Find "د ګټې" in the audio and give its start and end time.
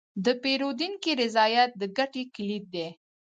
1.81-2.23